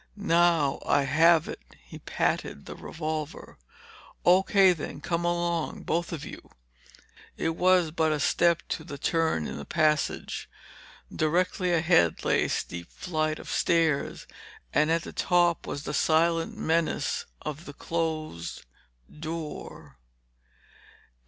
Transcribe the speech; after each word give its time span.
Now 0.17 0.79
I 0.83 1.03
have 1.03 1.47
it." 1.47 1.59
He 1.85 1.99
patted 1.99 2.65
the 2.65 2.73
revolver. 2.75 3.59
"O.K. 4.25 4.73
then, 4.73 4.99
come 4.99 5.23
along, 5.23 5.83
both 5.83 6.11
of 6.11 6.25
you." 6.25 6.49
It 7.37 7.55
was 7.55 7.91
but 7.91 8.11
a 8.11 8.19
step 8.19 8.63
to 8.69 8.83
the 8.83 8.97
turn 8.97 9.45
in 9.45 9.57
the 9.57 9.63
passage. 9.63 10.49
Directly 11.15 11.71
ahead 11.71 12.25
lay 12.25 12.45
a 12.45 12.49
steep 12.49 12.91
flight 12.91 13.37
of 13.37 13.47
stairs. 13.47 14.25
And 14.73 14.89
at 14.89 15.03
the 15.03 15.13
top 15.13 15.67
was 15.67 15.83
the 15.83 15.93
silent 15.93 16.57
menace 16.57 17.27
of 17.43 17.65
the 17.65 17.73
closed 17.73 18.65
door. 19.19 19.99